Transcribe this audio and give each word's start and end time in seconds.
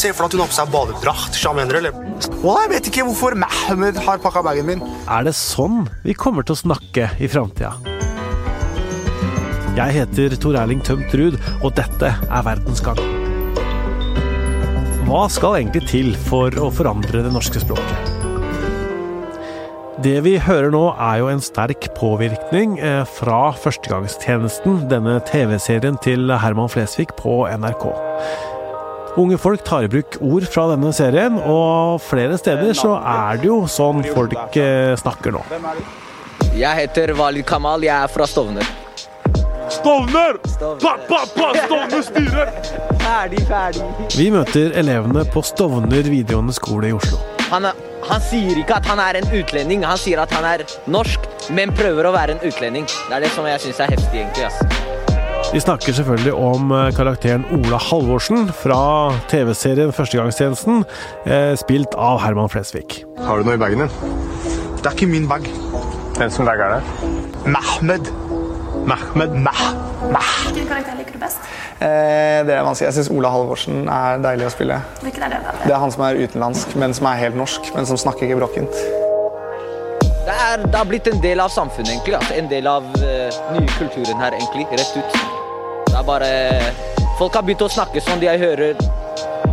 Se 0.00 0.14
for 0.16 0.24
deg 0.24 0.30
at 0.30 0.34
hun 0.36 0.40
har 0.40 0.48
på 0.48 0.56
seg 0.56 0.70
badedrakt. 0.72 1.34
jeg 2.62 2.70
vet 2.72 2.86
ikke 2.88 3.02
hvorfor 3.04 3.34
Mahmoud 3.36 3.98
har 4.00 4.20
pakka 4.22 4.40
bagen 4.46 4.68
min. 4.70 4.84
Er 5.04 5.26
det 5.26 5.34
sånn 5.36 5.82
vi 6.06 6.14
kommer 6.16 6.46
til 6.46 6.56
å 6.56 6.60
snakke 6.62 7.10
i 7.20 7.28
framtida? 7.28 7.74
Jeg 9.76 9.92
heter 9.98 10.36
Tor 10.40 10.56
Erling 10.56 10.80
Tømt 10.86 11.12
Ruud, 11.12 11.36
og 11.60 11.74
dette 11.76 12.14
er 12.16 12.46
Verdensgang. 12.46 12.96
Hva 15.04 15.26
skal 15.28 15.58
egentlig 15.58 15.84
til 15.90 16.14
for 16.30 16.54
å 16.56 16.70
forandre 16.72 17.20
det 17.26 17.32
norske 17.34 17.60
språket? 17.60 18.16
Det 20.00 20.16
vi 20.24 20.38
hører 20.40 20.72
nå 20.72 20.86
er 20.96 21.18
jo 21.20 21.28
en 21.28 21.44
sterk 21.44 21.90
påvirkning 21.98 22.78
eh, 22.80 23.02
fra 23.18 23.50
Førstegangstjenesten, 23.52 24.86
denne 24.88 25.18
TV-serien 25.28 26.00
til 26.00 26.32
Herman 26.40 26.72
Flesvig 26.72 27.12
på 27.20 27.42
NRK. 27.52 27.84
Unge 29.18 29.38
folk 29.38 29.64
tar 29.64 29.82
i 29.82 29.88
bruk 29.90 30.18
ord 30.22 30.46
fra 30.50 30.68
denne 30.70 30.92
serien, 30.94 31.38
og 31.42 31.98
flere 32.04 32.38
steder 32.38 32.76
så 32.78 32.94
er 33.00 33.40
det 33.40 33.48
jo 33.50 33.64
sånn 33.70 34.04
folk 34.14 34.58
eh, 34.60 34.94
snakker 35.00 35.34
nå. 35.34 35.42
Jeg 36.54 36.70
heter 36.82 37.12
Walid 37.18 37.46
Kamal, 37.48 37.82
jeg 37.86 37.94
er 37.94 38.10
fra 38.10 38.26
Stovner. 38.30 38.66
Stovner! 39.70 40.38
Pa, 40.82 40.96
pa, 41.08 41.20
pa, 41.34 41.50
Stovner 41.64 42.02
styrer! 42.06 42.50
Ferdig, 43.00 43.42
ferdig. 43.48 43.86
Vi 44.16 44.30
møter 44.34 44.74
elevene 44.78 45.24
på 45.30 45.42
Stovner 45.46 46.06
videregående 46.06 46.54
skole 46.54 46.90
i 46.90 46.94
Oslo. 46.94 47.18
Han, 47.50 47.66
er, 47.66 47.78
han 48.06 48.22
sier 48.22 48.58
ikke 48.62 48.78
at 48.78 48.86
han 48.90 49.02
er 49.02 49.18
en 49.20 49.30
utlending, 49.34 49.86
han 49.86 49.98
sier 49.98 50.22
at 50.22 50.34
han 50.34 50.46
er 50.46 50.66
norsk, 50.90 51.26
men 51.54 51.74
prøver 51.74 52.06
å 52.06 52.14
være 52.14 52.38
en 52.38 52.46
utlending. 52.46 52.86
Det 52.86 53.18
er 53.18 53.26
det 53.26 53.34
som 53.34 53.46
jeg 53.50 53.66
syns 53.66 53.82
er 53.82 53.94
heftig, 53.96 54.22
egentlig. 54.22 54.50
ass. 54.50 54.89
Vi 55.50 55.60
snakker 55.60 55.92
selvfølgelig 55.92 56.32
om 56.32 56.70
eh, 56.70 56.92
karakteren 56.94 57.42
Ola 57.50 57.78
Halvorsen 57.82 58.52
fra 58.54 59.10
TV-serien 59.32 59.90
Førstegangstjenesten, 59.90 60.84
eh, 61.26 61.56
spilt 61.58 61.96
av 61.98 62.20
Herman 62.22 62.46
Flesvig. 62.52 63.00
Har 63.26 63.40
du 63.40 63.48
noe 63.48 63.56
i 63.58 63.60
bagen 63.60 63.82
din? 63.82 63.90
Det 64.78 64.86
er 64.86 64.94
ikke 64.94 65.08
min 65.10 65.26
bag. 65.26 65.48
Hvem 66.20 66.30
som 66.30 66.46
bag 66.46 66.62
er 66.62 66.76
det? 66.76 67.10
Mehmed. 67.50 68.12
Mehmed. 68.86 69.34
Meh. 69.48 69.64
Meh. 70.14 70.30
Hvilken 70.46 70.70
karakter 70.70 70.94
liker 71.00 71.18
du 71.18 71.24
best? 71.24 71.42
Eh, 71.82 72.46
det 72.46 72.54
er 72.54 72.62
vanskelig. 72.62 72.86
Jeg 72.92 73.00
syns 73.00 73.10
Ola 73.18 73.34
Halvorsen 73.34 73.90
er 73.90 74.22
deilig 74.22 74.46
å 74.52 74.54
spille. 74.54 74.78
Hvilken 75.02 75.26
er 75.26 75.34
det? 75.34 75.42
da? 75.48 75.58
Det 75.66 75.74
er 75.74 75.82
han 75.82 75.98
som 75.98 76.06
er 76.06 76.22
utenlandsk, 76.22 76.78
men 76.78 76.94
som 76.94 77.10
er 77.10 77.24
helt 77.24 77.42
norsk, 77.42 77.74
men 77.74 77.90
som 77.90 77.98
snakker 77.98 78.30
ikke 78.30 78.38
brokkent. 78.44 78.84
Det, 80.30 80.38
er, 80.46 80.62
det 80.62 80.76
har 80.78 80.86
blitt 80.86 81.10
en 81.10 81.20
del 81.26 81.42
av 81.42 81.50
samfunnet, 81.50 81.90
egentlig. 81.90 82.14
Altså, 82.20 82.38
en 82.38 82.48
del 82.54 82.70
av 82.70 82.86
uh, 83.02 83.40
nye 83.56 83.76
kulturen 83.80 84.22
her, 84.22 84.38
egentlig. 84.38 84.68
Rett 84.70 84.94
ut. 85.00 85.19
Det 86.00 86.04
er 86.04 86.08
bare 86.08 87.16
Folk 87.18 87.34
har 87.36 87.42
begynt 87.44 87.60
å 87.60 87.66
snakke 87.68 88.00
sånn 88.00 88.22
de 88.22 88.30
hører 88.40 88.78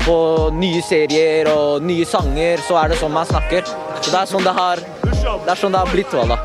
på 0.06 0.14
nye 0.56 0.80
serier 0.80 1.50
og 1.52 1.84
nye 1.84 2.06
sanger, 2.08 2.62
så 2.64 2.78
er 2.80 2.94
det 2.94 3.00
sånn 3.02 3.12
man 3.12 3.28
snakker. 3.28 3.68
Så 4.00 4.14
det 4.14 4.22
er 4.22 4.30
sånn 4.30 4.46
det 4.46 4.54
har, 4.56 4.80
det 5.04 5.52
er 5.52 5.60
sånn 5.60 5.76
det 5.76 5.82
har 5.82 5.92
blitt, 5.92 6.16
Walla. 6.16 6.38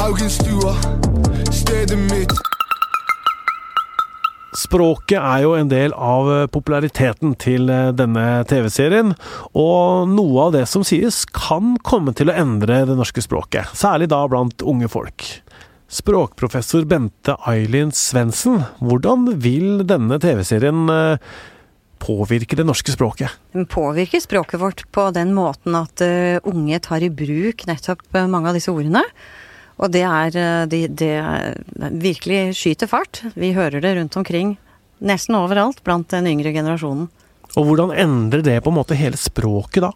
Haugenstua, 0.00 0.74
stedet 1.54 2.00
mitt. 2.08 2.34
Språket 4.58 5.20
er 5.20 5.46
jo 5.46 5.54
en 5.54 5.70
del 5.70 5.94
av 5.94 6.32
populariteten 6.50 7.38
til 7.38 7.70
eh, 7.70 7.92
denne 7.94 8.42
TV-serien, 8.50 9.14
og 9.54 10.10
noe 10.10 10.48
av 10.48 10.56
det 10.58 10.66
som 10.66 10.82
sies 10.82 11.22
kan 11.30 11.76
komme 11.86 12.18
til 12.18 12.34
å 12.34 12.38
endre 12.42 12.82
det 12.90 12.98
norske 12.98 13.22
språket, 13.22 13.70
særlig 13.70 14.10
da 14.10 14.24
blant 14.26 14.66
unge 14.66 14.90
folk. 14.90 15.30
Språkprofessor 15.90 16.84
Bente 16.86 17.34
Ailin 17.50 17.90
Svendsen, 17.90 18.60
hvordan 18.78 19.24
vil 19.42 19.80
denne 19.82 20.20
TV-serien 20.22 20.84
eh, 20.86 21.32
påvirke 21.98 22.54
det 22.54 22.66
norske 22.68 22.94
språket? 22.94 23.34
Den 23.50 23.66
påvirker 23.66 24.22
språket 24.22 24.62
vårt 24.62 24.84
på 24.94 25.08
den 25.10 25.32
måten 25.34 25.74
at 25.74 26.04
uh, 26.06 26.38
unge 26.46 26.78
tar 26.84 27.02
i 27.02 27.10
bruk 27.10 27.66
nettopp 27.66 28.06
uh, 28.14 28.28
mange 28.30 28.52
av 28.52 28.56
disse 28.56 28.70
ordene. 28.70 29.02
Og 29.82 29.90
det 29.90 30.04
er 30.06 30.30
det, 30.70 30.80
de 31.00 31.10
virkelig 31.98 32.54
skyter 32.60 32.86
fart. 32.86 33.24
Vi 33.34 33.50
hører 33.56 33.82
det 33.82 33.94
rundt 33.96 34.18
omkring 34.20 34.54
nesten 35.02 35.38
overalt 35.40 35.82
blant 35.82 36.12
den 36.12 36.28
yngre 36.30 36.52
generasjonen. 36.54 37.08
Og 37.56 37.66
hvordan 37.66 37.96
endrer 37.98 38.44
det 38.46 38.60
på 38.62 38.70
en 38.70 38.78
måte 38.78 38.98
hele 38.98 39.18
språket 39.18 39.88
da? 39.88 39.90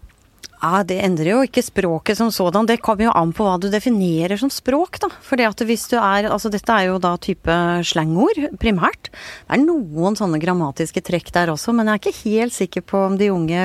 Ja, 0.64 0.80
Det 0.82 0.96
endrer 1.04 1.28
jo 1.28 1.42
ikke 1.44 1.60
språket 1.60 2.16
som 2.16 2.30
sådan. 2.32 2.64
Det 2.64 2.80
kommer 2.80 3.04
jo 3.04 3.12
an 3.12 3.34
på 3.36 3.44
hva 3.44 3.58
du 3.60 3.68
definerer 3.68 4.38
som 4.40 4.48
språk, 4.48 4.96
da. 5.02 5.10
Fordi 5.20 5.44
at 5.44 5.60
hvis 5.60 5.84
du 5.90 5.98
er 5.98 6.30
Altså 6.30 6.48
dette 6.48 6.72
er 6.72 6.88
jo 6.88 6.98
da 6.98 7.16
type 7.20 7.52
slangord, 7.84 8.38
primært. 8.58 9.10
Det 9.12 9.58
er 9.58 9.60
noen 9.60 10.16
sånne 10.16 10.40
grammatiske 10.40 11.04
trekk 11.04 11.32
der 11.34 11.52
også, 11.52 11.74
men 11.76 11.86
jeg 11.86 11.94
er 11.94 12.00
ikke 12.00 12.30
helt 12.30 12.56
sikker 12.56 12.80
på 12.80 13.04
om 13.10 13.18
de 13.20 13.28
unge 13.34 13.60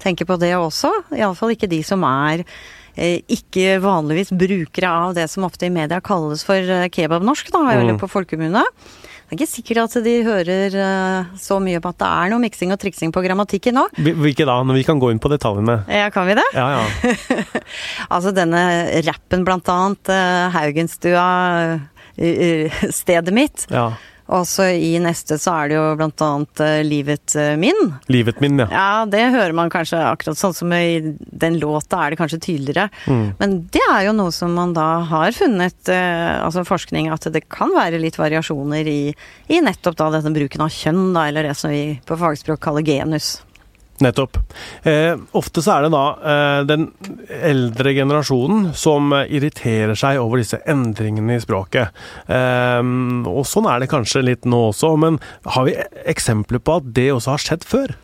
tenker 0.00 0.24
på 0.24 0.38
det 0.40 0.54
også. 0.56 0.90
Iallfall 1.12 1.52
ikke 1.52 1.68
de 1.70 1.82
som 1.84 2.02
er 2.08 2.46
eh, 2.96 3.20
ikke 3.28 3.76
vanligvis 3.84 4.32
brukere 4.32 4.88
av 4.88 5.14
det 5.18 5.28
som 5.30 5.44
ofte 5.44 5.68
i 5.68 5.74
media 5.74 6.00
kalles 6.00 6.46
for 6.48 6.56
eh, 6.56 6.88
kebabnorsk, 6.88 7.52
da, 7.52 7.66
eller 7.76 8.00
på 8.00 8.08
folkemunne. 8.10 8.64
Det 9.32 9.38
er 9.38 9.46
ikke 9.46 9.48
sikkert 9.48 9.78
at 9.96 10.04
de 10.04 10.12
hører 10.26 10.74
eh, 10.76 11.28
så 11.40 11.56
mye 11.64 11.78
på 11.80 11.88
at 11.88 12.02
det 12.02 12.08
er 12.20 12.32
noe 12.34 12.42
miksing 12.42 12.74
og 12.74 12.76
triksing 12.82 13.14
på 13.16 13.22
grammatikken 13.24 13.78
nå. 13.78 13.86
Hvilke 13.96 14.44
da, 14.44 14.58
når 14.60 14.76
vi 14.76 14.82
kan 14.84 15.00
gå 15.00 15.08
inn 15.08 15.20
på 15.24 15.30
detaljene? 15.32 15.78
Ja, 15.88 16.10
kan 16.12 16.28
vi 16.28 16.34
det? 16.36 16.44
Ja, 16.52 16.66
ja. 16.74 17.14
altså 18.12 18.34
denne 18.36 18.60
rappen 19.08 19.46
blant 19.48 19.72
annet, 19.72 20.12
eh, 20.12 20.52
Haugenstua, 20.52 21.24
eh, 22.20 22.76
stedet 22.92 23.32
mitt. 23.32 23.64
ja. 23.72 23.94
Og 24.30 24.46
så 24.48 24.68
i 24.78 24.94
neste 25.02 25.38
så 25.40 25.54
er 25.62 25.70
det 25.72 25.76
jo 25.78 25.84
blant 25.98 26.22
annet 26.24 26.62
uh, 26.62 26.78
Livet 26.86 27.34
eh, 27.38 27.54
min. 27.58 27.92
Livet 28.12 28.40
min, 28.42 28.60
ja. 28.62 28.68
Ja, 28.70 29.04
det 29.10 29.22
hører 29.34 29.54
man 29.56 29.72
kanskje 29.72 30.00
akkurat 30.06 30.38
sånn 30.38 30.54
som 30.56 30.72
i 30.76 31.14
den 31.16 31.58
låta 31.62 32.04
er 32.04 32.12
det 32.12 32.20
kanskje 32.20 32.40
tydeligere. 32.46 32.88
Men 33.40 33.58
det 33.74 33.82
er 33.90 34.06
jo 34.06 34.16
noe 34.16 34.32
som 34.34 34.54
man 34.56 34.74
da 34.76 34.88
har 35.10 35.34
funnet, 35.36 35.78
uh, 35.90 36.44
altså 36.46 36.66
forskning, 36.68 37.10
at 37.12 37.26
det 37.34 37.46
kan 37.52 37.74
være 37.74 38.00
litt 38.02 38.18
variasjoner 38.20 38.88
i, 38.88 39.00
i 39.52 39.62
nettopp 39.64 39.98
da 39.98 40.10
denne 40.16 40.34
bruken 40.34 40.64
av 40.64 40.72
kjønn, 40.72 41.08
da, 41.16 41.28
eller 41.28 41.50
det 41.50 41.56
som 41.58 41.72
vi 41.74 41.98
på 42.06 42.18
fagspråk 42.20 42.62
kaller 42.62 42.86
genus. 42.86 43.40
Nettopp. 44.02 44.38
Eh, 44.88 45.14
ofte 45.38 45.62
så 45.64 45.76
er 45.76 45.86
det 45.86 45.92
da 45.94 46.04
eh, 46.32 46.60
den 46.68 46.88
eldre 47.42 47.94
generasjonen 47.96 48.72
som 48.78 49.12
irriterer 49.22 49.96
seg 49.98 50.20
over 50.22 50.42
disse 50.42 50.60
endringene 50.68 51.38
i 51.38 51.42
språket. 51.42 51.92
Eh, 52.26 52.80
og 53.30 53.44
sånn 53.48 53.68
er 53.70 53.82
det 53.82 53.92
kanskje 53.92 54.24
litt 54.26 54.48
nå 54.48 54.68
også, 54.70 54.94
men 55.00 55.20
har 55.56 55.68
vi 55.68 55.78
eksempler 56.10 56.62
på 56.62 56.80
at 56.80 56.94
det 56.96 57.10
også 57.14 57.36
har 57.36 57.46
skjedd 57.46 57.68
før? 57.68 57.94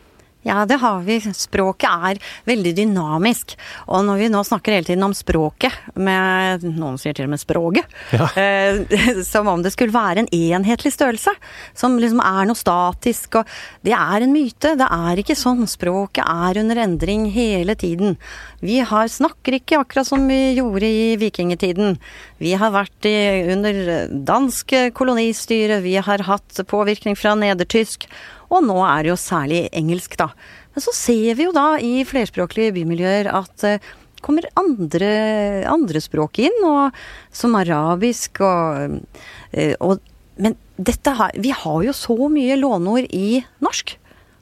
Ja, 0.49 0.63
det 0.65 0.79
har 0.81 1.03
vi. 1.05 1.19
Språket 1.35 2.09
er 2.09 2.19
veldig 2.49 2.73
dynamisk. 2.79 3.53
Og 3.85 4.01
når 4.07 4.23
vi 4.23 4.29
nå 4.33 4.41
snakker 4.47 4.73
hele 4.73 4.87
tiden 4.87 5.05
om 5.05 5.13
språket, 5.13 5.75
med 5.99 6.65
noen 6.65 6.97
sier 6.97 7.13
til 7.13 7.27
og 7.27 7.33
med 7.35 7.41
språket, 7.41 7.85
Ja. 8.15 8.25
eh, 8.41 9.21
som 9.25 9.47
om 9.51 9.61
det 9.61 9.73
skulle 9.75 9.93
være 9.93 10.23
en 10.23 10.31
enhetlig 10.33 10.91
størrelse, 10.95 11.33
som 11.77 11.99
liksom 12.01 12.21
er 12.23 12.49
noe 12.49 12.57
statisk, 12.57 13.41
og 13.41 13.51
det 13.85 13.93
er 13.93 14.25
en 14.25 14.33
myte. 14.33 14.73
Det 14.79 14.87
er 14.89 15.21
ikke 15.21 15.37
sånn. 15.37 15.67
Språket 15.69 16.25
er 16.25 16.61
under 16.63 16.81
endring 16.81 17.27
hele 17.35 17.75
tiden. 17.77 18.17
Vi 18.63 18.79
har, 18.81 19.11
snakker 19.11 19.59
ikke 19.59 19.83
akkurat 19.83 20.09
som 20.09 20.25
vi 20.29 20.55
gjorde 20.57 20.89
i 20.89 21.13
vikingtiden. 21.21 21.99
Vi 22.41 22.55
har 22.57 22.73
vært 22.73 23.05
i, 23.05 23.15
under 23.53 24.09
dansk 24.09 24.73
kolonistyre, 24.97 25.81
vi 25.85 25.97
har 26.01 26.25
hatt 26.25 26.63
påvirkning 26.69 27.17
fra 27.19 27.35
nedertysk. 27.37 28.09
Og 28.49 28.65
nå 28.65 28.77
er 28.85 29.05
det 29.05 29.13
jo 29.13 29.19
særlig 29.19 29.63
engelsk, 29.75 30.17
da. 30.19 30.29
Men 30.73 30.85
så 30.85 30.93
ser 30.95 31.37
vi 31.37 31.47
jo 31.47 31.55
da 31.55 31.73
i 31.81 32.03
flerspråklige 32.07 32.75
bymiljøer 32.77 33.29
at 33.33 33.65
eh, 33.67 33.89
kommer 34.25 34.47
andre, 34.59 35.09
andre 35.69 36.01
språk 36.03 36.41
inn, 36.43 36.61
og, 36.67 36.95
som 37.35 37.57
arabisk 37.59 38.41
og, 38.45 38.99
eh, 39.53 39.75
og 39.79 39.99
Men 40.39 40.53
dette 40.79 41.11
her 41.11 41.33
Vi 41.35 41.49
har 41.51 41.81
jo 41.83 41.91
så 41.91 42.15
mye 42.31 42.55
låneord 42.55 43.09
i 43.11 43.41
norsk 43.59 43.97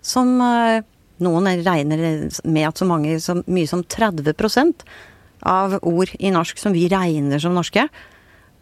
som 0.06 0.36
eh, 0.46 0.84
noen 1.26 1.50
regner 1.66 2.30
med 2.46 2.68
at 2.68 2.78
så 2.78 2.86
mange 2.86 3.16
så 3.20 3.40
mye 3.48 3.68
som 3.70 3.82
30% 3.82 4.86
av 5.42 5.80
ord 5.82 6.14
i 6.20 6.30
norsk 6.34 6.62
som 6.62 6.76
vi 6.76 6.86
regner 6.92 7.42
som 7.42 7.56
norske, 7.58 7.88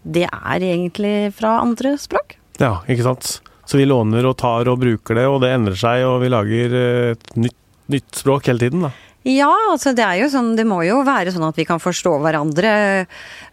det 0.04 0.28
er 0.28 0.64
egentlig 0.64 1.34
fra 1.36 1.58
andre 1.62 1.96
språk. 2.00 2.38
Ja, 2.62 2.78
ikke 2.88 3.08
sant? 3.08 3.40
Så 3.66 3.80
vi 3.80 3.88
låner 3.90 4.28
og 4.30 4.38
tar 4.42 4.70
og 4.72 4.82
bruker 4.82 5.18
det, 5.18 5.26
og 5.30 5.40
det 5.44 5.54
endrer 5.56 5.80
seg, 5.80 6.06
og 6.08 6.20
vi 6.24 6.32
lager 6.34 6.76
eh, 6.80 7.14
et 7.16 7.32
nytt, 7.40 7.58
nytt 7.92 8.22
språk 8.22 8.52
hele 8.52 8.62
tiden, 8.62 8.86
da. 8.88 8.94
Ja, 9.26 9.50
altså 9.72 9.96
det 9.98 10.04
er 10.06 10.20
jo 10.22 10.30
sånn, 10.30 10.54
det 10.58 10.68
må 10.70 10.84
jo 10.86 11.00
være 11.06 11.34
sånn 11.34 11.48
at 11.48 11.58
vi 11.58 11.66
kan 11.66 11.82
forstå 11.82 12.14
hverandre, 12.22 12.76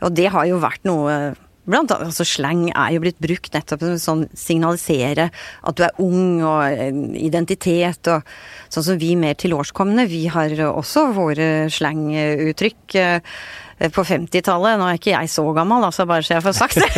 og 0.04 0.12
det 0.12 0.28
har 0.34 0.44
jo 0.50 0.60
vært 0.60 0.84
noe 0.88 1.16
Blant 1.62 1.92
annet, 1.94 2.08
altså 2.10 2.24
Slang 2.26 2.64
er 2.72 2.90
jo 2.90 3.04
blitt 3.04 3.20
brukt 3.22 3.52
nettopp 3.54 3.84
som 3.84 3.98
sånn 4.02 4.22
signalisere 4.34 5.28
at 5.30 5.76
du 5.78 5.84
er 5.86 6.00
ung 6.02 6.40
og 6.42 7.14
identitet 7.14 8.10
og 8.10 8.26
sånn 8.66 8.86
som 8.88 8.98
vi 8.98 9.12
mer 9.14 9.36
tilårskomne, 9.38 10.08
vi 10.10 10.24
har 10.32 10.56
også 10.66 11.04
våre 11.14 11.46
slanguttrykk. 11.70 12.96
Eh, 13.82 13.86
eh, 13.86 13.92
på 13.92 14.04
50-tallet, 14.06 14.78
nå 14.80 14.86
er 14.88 14.98
ikke 14.98 15.12
jeg 15.14 15.30
så 15.32 15.44
gammel, 15.56 15.84
altså 15.88 16.06
bare 16.08 16.24
så 16.26 16.36
jeg 16.38 16.44
får 16.46 16.56
sagt 16.58 16.78
det. 16.80 16.90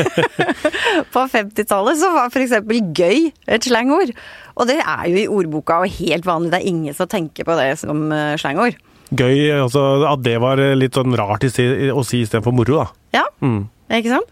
på 1.15 1.25
50-tallet 1.33 2.01
så 2.01 2.11
var 2.15 2.31
f.eks. 2.33 2.55
gøy 2.95 3.31
et 3.57 3.69
slangord. 3.69 4.13
Og 4.55 4.69
det 4.71 4.79
er 4.81 5.05
jo 5.11 5.21
i 5.23 5.29
ordboka 5.41 5.81
og 5.83 5.95
helt 5.99 6.27
vanlig, 6.29 6.53
det 6.55 6.61
er 6.63 6.71
ingen 6.73 6.97
som 6.97 7.11
tenker 7.11 7.47
på 7.49 7.57
det 7.59 7.71
som 7.83 8.07
eh, 8.15 8.35
slangord. 8.41 8.77
Gøy 9.15 9.51
altså, 9.61 9.83
at 10.09 10.23
det 10.25 10.39
var 10.43 10.61
litt 10.79 10.97
sånn 10.97 11.15
rart 11.19 11.45
å 11.45 11.51
si 11.53 12.23
istedenfor 12.25 12.55
moro, 12.57 12.83
da. 12.85 12.87
Ja, 13.21 13.25
Mm. 13.45 13.67
ikke 13.93 14.15
sant? 14.15 14.31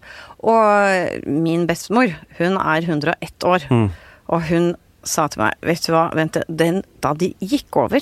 Og 0.49 1.27
min 1.29 1.67
bestemor, 1.69 2.15
hun 2.39 2.57
er 2.59 2.87
101 2.87 3.45
år, 3.47 3.67
Mm. 3.71 3.91
og 4.33 4.43
hun 4.49 4.73
sa 5.05 5.27
til 5.29 5.43
meg, 5.43 5.55
vet 5.63 5.85
du 5.87 5.93
hva, 5.93 6.07
vent, 6.15 6.39
den, 6.49 6.83
da 7.03 7.13
de 7.19 7.33
gikk 7.43 7.77
over 7.77 8.01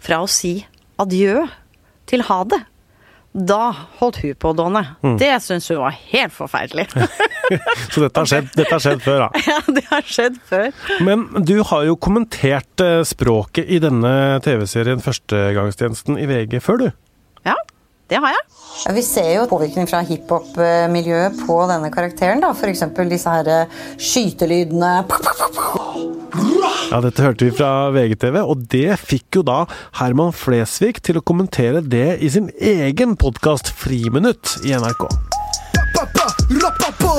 fra 0.00 0.18
å 0.24 0.28
si 0.28 0.66
adjø 0.98 1.46
til 2.08 2.24
ha 2.28 2.42
det, 2.48 2.60
da 3.46 3.70
holdt 4.00 4.20
hun 4.22 4.36
på 4.40 4.52
å 4.52 4.56
dåne. 4.56 4.82
Mm. 5.04 5.16
Det 5.20 5.30
syns 5.44 5.68
hun 5.72 5.80
var 5.82 5.96
helt 6.10 6.34
forferdelig. 6.34 6.88
Så 7.92 8.02
dette 8.02 8.22
har 8.22 8.28
skjedd, 8.28 8.50
dette 8.56 8.74
har 8.74 8.82
skjedd 8.82 9.02
før, 9.04 9.24
da. 9.26 9.42
ja, 9.52 9.58
det 9.78 9.84
har 9.90 10.06
skjedd 10.06 10.38
før. 10.48 10.70
Men 11.06 11.26
du 11.46 11.56
har 11.70 11.86
jo 11.88 11.96
kommentert 12.00 12.84
eh, 12.84 13.00
språket 13.08 13.70
i 13.70 13.80
denne 13.82 14.12
TV-serien 14.44 15.02
Førstegangstjenesten 15.04 16.20
i 16.20 16.28
VG 16.30 16.58
før, 16.64 16.86
du. 16.86 16.88
Ja, 17.46 17.56
det 18.08 18.20
har 18.22 18.32
jeg. 18.32 18.44
Ja, 18.86 18.92
vi 18.96 19.02
ser 19.04 19.28
jo 19.34 19.46
påvirkning 19.50 19.88
fra 19.90 20.00
hiphop-miljøet 20.06 21.40
på 21.44 21.56
denne 21.68 21.90
karakteren. 21.92 22.40
da, 22.40 22.52
F.eks. 22.54 22.84
disse 23.10 23.34
her 23.34 23.50
eh, 23.52 23.78
skytelydene. 24.00 24.92
Ja, 26.88 27.00
dette 27.04 27.24
hørte 27.24 27.48
vi 27.48 27.52
fra 27.52 27.90
VGTV, 27.92 28.40
og 28.40 28.64
det 28.72 28.96
fikk 29.02 29.40
jo 29.40 29.44
da 29.44 29.58
Herman 30.00 30.32
Flesvig 30.32 31.02
til 31.04 31.20
å 31.20 31.24
kommentere 31.24 31.82
det 31.84 32.16
i 32.24 32.30
sin 32.32 32.48
egen 32.56 33.16
podkast 33.20 33.68
Friminutt 33.76 34.56
i 34.64 34.72
NRK. 34.72 35.04
Pa-pa, 35.92 36.30
ra-pa-pa, 36.62 37.14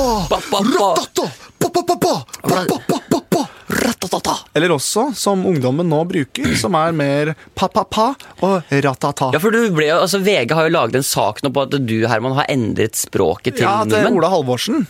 pa-pa-pa-pa, 1.60 3.44
ra-ta-ta-ta. 3.80 4.39
Eller 4.54 4.72
også, 4.74 5.08
som 5.14 5.44
ungdommen 5.46 5.86
nå 5.86 6.00
bruker, 6.10 6.54
som 6.58 6.74
er 6.74 6.90
mer 6.96 7.28
pa-pa-pa 7.54 8.06
og 8.42 8.72
ra-ta-ta. 8.82 9.28
Ja, 9.34 9.38
for 9.42 9.54
du 9.54 9.60
ble 9.76 9.86
jo, 9.86 9.98
altså 10.02 10.18
VG 10.24 10.50
har 10.58 10.66
jo 10.66 10.72
laget 10.74 10.96
en 10.98 11.06
sak 11.06 11.38
nå 11.44 11.52
på 11.54 11.62
at 11.68 11.76
du, 11.86 11.94
Herman, 12.10 12.34
har 12.34 12.48
endret 12.50 12.98
språket 12.98 13.56
til 13.60 13.66
Ja, 13.68 13.84
til. 13.86 14.08
Ola 14.10 14.30
Halvorsen. 14.32 14.82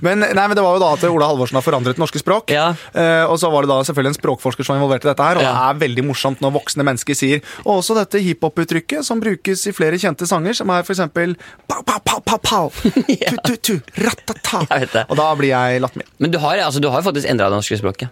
Men, 0.00 0.24
nei, 0.24 0.46
men 0.48 0.56
det 0.56 0.64
var 0.64 0.78
jo 0.78 0.82
da 0.84 0.92
at 0.96 1.04
Ola 1.10 1.28
Halvorsen 1.28 1.58
har 1.60 1.66
forandret 1.66 2.00
norske 2.00 2.22
språk. 2.22 2.54
Ja. 2.54 2.70
Eh, 2.96 3.24
og 3.28 3.36
så 3.42 3.50
var 3.52 3.66
det 3.66 3.72
da 3.74 3.80
selvfølgelig 3.84 4.14
en 4.14 4.18
språkforsker 4.20 4.64
som 4.64 4.74
var 4.76 4.80
involvert 4.80 5.04
i 5.04 5.10
dette 5.12 5.28
her. 5.28 5.36
Og 5.42 5.44
Ja. 5.44 5.52
det 5.52 5.66
er 5.68 5.80
veldig 5.88 6.06
morsomt 6.08 6.40
når 6.40 6.56
voksne 6.56 6.86
mennesker 6.88 7.14
sier 7.18 7.42
Og 7.66 7.82
også 7.82 7.94
dette 7.98 8.20
hiphop-uttrykket 8.24 9.04
som 9.04 9.20
brukes 9.20 9.66
i 9.68 9.74
flere 9.76 10.00
kjente 10.00 10.24
sanger, 10.26 10.56
som 10.56 10.70
er 10.72 10.82
for 10.88 10.96
eksempel 10.96 11.36
pa-pa-pa-pa-pow, 11.68 12.72
Tu, 12.82 13.36
tu, 13.44 13.56
tu, 13.60 13.74
ratata. 14.00 15.04
Og 15.08 15.16
da 15.18 15.28
blir 15.38 15.52
jeg 15.52 15.80
lattermild. 15.84 16.08
Men 16.22 16.32
du 16.32 16.38
har, 16.42 16.56
altså, 16.64 16.80
du 16.80 16.88
har 16.92 17.04
faktisk 17.04 17.28
endra 17.28 17.50
det 17.52 17.60
norske 17.60 17.76
språket. 17.80 18.08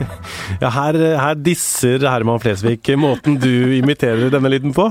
Ja, 0.62 0.70
her, 0.72 0.96
her 1.20 1.36
disser 1.40 2.04
Herman 2.06 2.40
Flesvig 2.42 2.80
måten 3.00 3.38
du 3.42 3.76
imiterer 3.76 4.30
denne 4.32 4.50
lyden 4.52 4.74
på. 4.76 4.88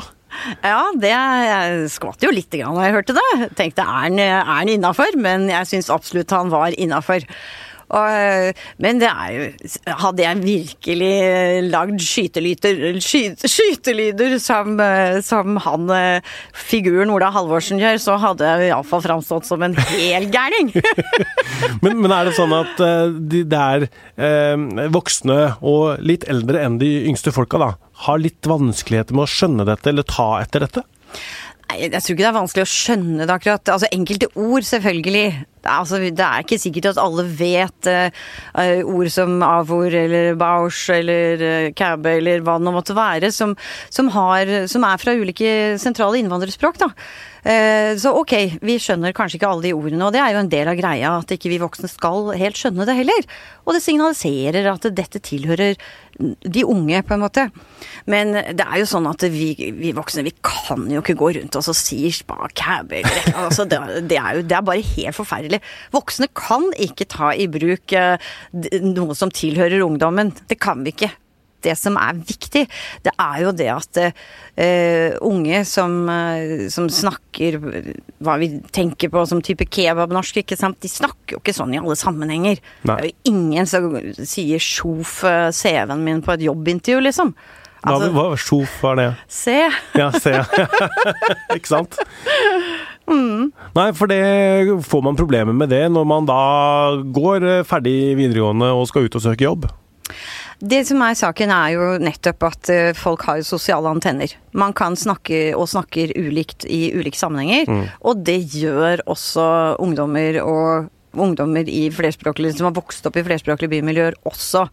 Ja, 0.66 0.82
det 1.00 1.12
jeg 1.12 1.92
skvatt 1.94 2.24
jo 2.26 2.32
litt 2.34 2.52
da 2.52 2.74
jeg 2.84 2.96
hørte 2.98 3.16
det. 3.16 3.50
Tenkte 3.58 3.86
er 3.86 4.44
han 4.50 4.72
innafor? 4.72 5.16
Men 5.20 5.48
jeg 5.52 5.70
syns 5.70 5.92
absolutt 5.94 6.34
han 6.36 6.52
var 6.54 6.76
innafor. 6.76 7.24
Og, 7.94 8.62
men 8.82 8.98
det 9.02 9.10
er 9.12 9.34
jo 9.36 9.44
Hadde 10.02 10.24
jeg 10.24 10.42
virkelig 10.42 11.10
lagd 11.70 12.02
skytelyder, 12.02 12.98
sky, 13.04 13.22
skytelyder 13.38 14.38
som, 14.42 14.74
eh, 14.82 15.20
som 15.26 15.60
han 15.62 15.92
eh, 15.94 16.34
figuren 16.56 17.14
Ola 17.14 17.30
Halvorsen 17.36 17.80
gjør, 17.82 18.00
så 18.02 18.18
hadde 18.22 18.48
jeg 18.48 18.72
iallfall 18.72 19.04
framstått 19.06 19.48
som 19.50 19.64
en 19.66 19.76
hel 19.92 20.30
gærning. 20.34 20.74
Men, 21.84 22.00
men 22.02 22.12
er 22.12 22.28
det 22.28 22.36
sånn 22.38 22.54
at 22.56 22.80
eh, 22.84 23.14
de, 23.32 23.44
det 23.50 23.60
er 23.60 23.86
eh, 23.86 24.88
voksne 24.94 25.38
og 25.66 26.02
litt 26.04 26.26
eldre 26.32 26.64
enn 26.66 26.80
de 26.82 26.92
yngste 27.10 27.34
folka 27.36 27.60
da, 27.62 27.70
har 28.06 28.22
litt 28.22 28.50
vanskeligheter 28.50 29.16
med 29.16 29.26
å 29.26 29.32
skjønne 29.32 29.68
dette 29.68 29.92
eller 29.92 30.08
ta 30.10 30.30
etter 30.42 30.66
dette? 30.66 30.86
Jeg 31.80 31.92
tror 31.94 32.14
ikke 32.16 32.24
det 32.24 32.30
er 32.30 32.38
vanskelig 32.40 32.66
å 32.66 32.72
skjønne 32.72 33.26
det 33.28 33.36
akkurat. 33.36 33.72
Altså 33.74 33.90
enkelte 33.94 34.30
ord, 34.34 34.66
selvfølgelig. 34.68 35.28
Altså, 35.66 36.00
det 36.04 36.26
er 36.26 36.44
ikke 36.44 36.60
sikkert 36.62 36.92
at 36.92 37.02
alle 37.02 37.26
vet 37.40 37.90
eh, 37.90 38.82
ord 38.86 39.10
som 39.14 39.40
avord 39.46 39.96
eller 39.98 40.36
bausch 40.38 40.92
eller 40.94 41.42
uh, 41.42 41.70
cabbe 41.78 42.18
eller 42.20 42.44
hva 42.46 42.60
det 42.60 42.68
nå 42.68 42.76
måtte 42.76 42.98
være, 42.98 43.32
som, 43.34 43.56
som, 43.90 44.12
har, 44.14 44.52
som 44.70 44.86
er 44.86 45.02
fra 45.02 45.16
ulike 45.18 45.56
sentrale 45.82 46.22
innvandrerspråk, 46.22 46.78
da. 46.86 46.92
Eh, 47.46 47.94
så 48.02 48.10
ok, 48.18 48.34
vi 48.66 48.80
skjønner 48.82 49.14
kanskje 49.14 49.38
ikke 49.38 49.50
alle 49.52 49.68
de 49.68 49.74
ordene, 49.78 50.02
og 50.08 50.16
det 50.16 50.22
er 50.24 50.34
jo 50.34 50.42
en 50.42 50.50
del 50.50 50.70
av 50.72 50.80
greia 50.80 51.12
at 51.20 51.34
ikke 51.36 51.52
vi 51.52 51.62
voksne 51.62 51.90
skal 51.92 52.32
helt 52.40 52.58
skjønne 52.58 52.88
det 52.90 52.96
heller. 52.98 53.28
Og 53.66 53.76
det 53.76 53.84
signaliserer 53.86 54.66
at 54.72 54.88
dette 54.98 55.22
tilhører 55.22 55.78
de 56.18 56.64
unge, 56.66 57.02
på 57.06 57.14
en 57.14 57.22
måte. 57.22 57.44
Men 58.10 58.32
det 58.34 58.64
er 58.64 58.80
jo 58.80 58.88
sånn 58.90 59.10
at 59.10 59.26
vi, 59.30 59.50
vi 59.78 59.92
voksne, 59.94 60.24
vi 60.26 60.34
kan 60.46 60.88
jo 60.90 61.04
ikke 61.04 61.18
gå 61.20 61.32
rundt 61.38 61.58
oss 61.60 61.70
og 61.70 61.78
si 61.78 62.00
spa 62.16 62.48
cab 62.56 62.94
eller 62.96 63.12
et 63.12 63.28
eller 63.28 63.36
annet. 63.36 63.50
altså, 63.50 63.68
det, 63.70 63.82
det 64.10 64.20
er 64.22 64.40
jo 64.40 64.46
det 64.48 64.58
er 64.58 64.66
bare 64.72 64.88
helt 64.96 65.20
forferdelig. 65.20 65.62
Voksne 65.94 66.32
kan 66.34 66.66
ikke 66.82 67.10
ta 67.12 67.34
i 67.36 67.50
bruk 67.52 67.94
eh, 67.94 68.34
noe 68.86 69.18
som 69.18 69.34
tilhører 69.34 69.86
ungdommen. 69.86 70.34
Det 70.50 70.58
kan 70.62 70.82
vi 70.86 70.96
ikke. 70.96 71.12
Det 71.66 71.76
som 71.80 71.98
er 72.00 72.18
viktig, 72.20 72.66
det 73.06 73.14
er 73.14 73.42
jo 73.44 73.54
det 73.56 73.70
at 73.74 74.02
uh, 74.06 75.18
unge 75.26 75.64
som, 75.68 75.98
uh, 76.10 76.68
som 76.72 76.90
snakker 76.92 77.60
hva 78.24 78.38
vi 78.42 78.52
tenker 78.76 79.12
på 79.14 79.26
som 79.30 79.44
type 79.46 79.68
kebabnorsk, 79.68 80.42
ikke 80.44 80.58
sant, 80.60 80.80
de 80.84 80.92
snakker 80.92 81.38
jo 81.38 81.42
ikke 81.42 81.56
sånn 81.56 81.76
i 81.76 81.82
alle 81.82 81.98
sammenhenger. 82.00 82.62
Nei. 82.86 82.96
Det 82.96 82.96
er 82.96 83.12
jo 83.12 83.36
ingen 83.36 83.70
som 83.70 83.92
sier 84.22 84.62
'sjof 84.62 85.24
eh, 85.28 85.52
CV-en 85.52 86.04
min' 86.06 86.24
på 86.26 86.36
et 86.36 86.46
jobbintervju, 86.48 87.04
liksom. 87.06 87.36
Altså, 87.86 88.10
hva 88.16 88.26
sjof 88.40 88.80
var 88.82 88.98
det? 88.98 89.10
se. 89.30 89.60
Ja, 89.94 90.10
se. 90.18 90.34
Ikke 91.56 91.70
sant? 91.70 92.00
Nei, 93.06 93.90
for 93.94 94.10
det 94.10 94.22
får 94.88 95.04
man 95.06 95.18
problemer 95.20 95.54
med 95.54 95.70
det 95.70 95.84
når 95.94 96.08
man 96.10 96.26
da 96.26 96.42
går 97.14 97.46
ferdig 97.70 98.16
videregående 98.18 98.72
og 98.74 98.88
skal 98.90 99.06
ut 99.06 99.20
og 99.20 99.26
søke 99.28 99.46
jobb. 99.46 99.68
Det 100.60 100.82
som 100.88 101.02
er 101.04 101.18
saken 101.20 101.52
er 101.52 101.74
jo 101.76 101.88
nettopp 102.02 102.46
at 102.48 102.72
eh, 102.72 102.92
folk 102.96 103.26
har 103.28 103.44
sosiale 103.44 103.92
antenner. 103.92 104.32
Man 104.56 104.74
kan 104.78 104.96
snakke 104.96 105.50
og 105.58 105.68
snakker 105.72 106.14
ulikt 106.16 106.68
i 106.72 106.94
ulike 106.96 107.20
sammenhenger, 107.20 107.90
og 108.00 108.24
det 108.24 108.40
gjør 108.56 109.04
også 109.12 109.48
ungdommer 109.84 110.40
og 110.44 110.92
ungdommer 111.22 111.68
i 111.70 111.88
flerspråklige, 111.94 112.58
som 112.58 112.68
har 112.70 112.76
vokst 112.76 113.06
opp 113.08 113.18
i 113.20 113.24
flerspråklige 113.26 113.72
bymiljøer 113.76 114.18
også. 114.28 114.66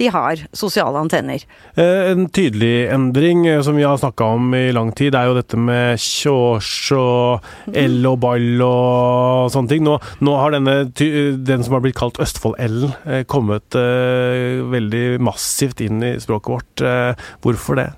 De 0.00 0.08
har 0.14 0.42
sosiale 0.56 1.00
antenner. 1.00 1.44
Eh, 1.76 2.10
En 2.12 2.28
tydelig 2.28 2.88
endring 2.94 3.46
eh, 3.46 3.60
som 3.62 3.76
vi 3.76 3.86
har 3.86 3.98
snakka 4.00 4.24
om 4.38 4.54
i 4.54 4.70
lang 4.72 4.92
tid, 4.96 5.14
er 5.14 5.28
jo 5.28 5.36
dette 5.38 5.58
med 5.60 5.98
kjors 6.00 6.72
og 6.96 7.74
L 7.74 8.06
og 8.08 8.18
ball 8.24 8.62
og 8.64 9.52
sånne 9.54 9.72
ting. 9.74 9.84
Nå, 9.86 9.98
nå 10.24 10.36
har 10.40 10.56
denne, 10.56 10.76
den 10.94 11.64
som 11.64 11.76
har 11.76 11.84
blitt 11.84 11.98
kalt 11.98 12.20
Østfold-L-en, 12.22 13.24
kommet 13.28 13.76
eh, 13.78 14.58
veldig 14.72 15.06
massivt 15.24 15.80
inn 15.84 16.02
i 16.02 16.16
språket 16.22 16.54
vårt. 16.54 16.86
Hvorfor 17.44 17.78
det? 17.78 17.90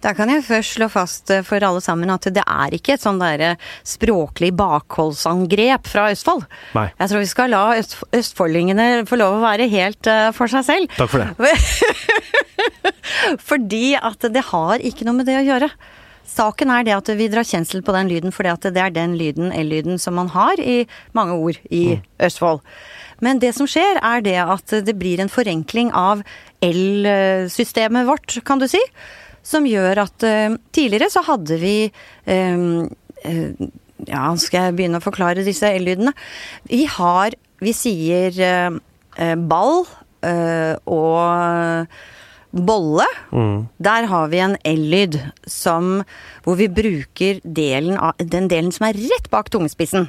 Da 0.00 0.14
kan 0.16 0.30
jeg 0.32 0.44
først 0.46 0.78
slå 0.78 0.88
fast 0.92 1.30
eh, 1.32 1.44
for 1.44 1.60
alle 1.64 1.82
sammen 1.84 2.10
at 2.12 2.28
det 2.32 2.44
er 2.44 2.76
ikke 2.76 2.96
et 2.96 3.04
sånn 3.04 3.20
derre 3.20 3.52
språklig 3.86 4.52
bakholdsangrep 4.56 5.88
fra 5.90 6.08
Østfold. 6.14 6.46
Nei. 6.76 6.86
Jeg 6.94 7.12
tror 7.12 7.24
vi 7.24 7.30
skal 7.30 7.52
la 7.52 7.62
østf 7.76 8.04
østfoldingene 8.16 8.88
få 9.08 9.20
lov 9.20 9.38
å 9.38 9.44
være 9.44 9.68
helt 9.72 10.08
uh, 10.08 10.30
for 10.36 10.50
seg 10.52 10.64
selv. 10.66 10.96
Takk 10.96 11.12
for 11.12 11.24
det. 11.24 11.54
Fordi 13.50 13.94
at 14.00 14.24
det 14.32 14.44
har 14.50 14.84
ikke 14.84 15.06
noe 15.08 15.20
med 15.20 15.28
det 15.28 15.36
å 15.42 15.46
gjøre. 15.46 15.70
Saken 16.30 16.70
er 16.72 16.86
det 16.86 16.94
at 16.94 17.10
vi 17.18 17.28
drar 17.28 17.46
kjensel 17.46 17.82
på 17.84 17.92
den 17.96 18.08
lyden 18.10 18.30
fordi 18.30 18.52
at 18.52 18.66
det 18.70 18.78
er 18.78 18.92
den 18.94 19.16
lyden, 19.18 19.50
L-lyden, 19.50 19.98
som 19.98 20.14
man 20.14 20.28
har 20.30 20.60
i 20.62 20.84
mange 21.16 21.34
ord 21.34 21.58
i 21.74 21.98
Østfold. 22.22 22.60
Men 23.24 23.40
det 23.42 23.50
som 23.56 23.66
skjer, 23.68 23.98
er 23.98 24.22
det 24.24 24.36
at 24.38 24.76
det 24.86 24.94
blir 25.00 25.20
en 25.20 25.32
forenkling 25.32 25.90
av 25.96 26.22
L-systemet 26.62 28.06
vårt, 28.08 28.38
kan 28.46 28.62
du 28.62 28.68
si. 28.70 28.80
Som 29.46 29.66
gjør 29.68 30.02
at 30.04 30.26
uh, 30.26 30.56
tidligere 30.74 31.10
så 31.12 31.22
hadde 31.26 31.56
vi 31.60 31.76
eh, 31.88 32.60
uh, 32.60 33.68
Ja, 34.08 34.24
skal 34.40 34.68
jeg 34.68 34.76
begynne 34.78 35.00
å 35.00 35.04
forklare 35.04 35.46
disse 35.46 35.68
L-lydene? 35.76 36.14
Vi 36.68 36.86
har 36.88 37.36
Vi 37.60 37.74
sier 37.76 38.38
eh, 38.40 39.34
ball 39.36 39.82
og 40.88 41.92
bolle. 42.50 43.06
Der 43.84 44.08
har 44.08 44.30
vi 44.32 44.40
en 44.40 44.56
L-lyd 44.64 45.18
som 45.48 46.02
Hvor 46.44 46.56
vi 46.56 46.68
bruker 46.72 47.40
delen 47.44 47.96
av, 48.00 48.16
den 48.16 48.48
delen 48.48 48.72
som 48.72 48.88
er 48.88 48.96
rett 48.96 49.28
bak 49.32 49.52
tungespissen. 49.52 50.08